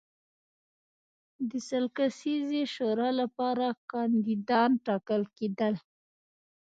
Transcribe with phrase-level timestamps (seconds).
[1.49, 5.73] د سل کسیزې شورا لپاره کاندیدان ټاکل کېدل.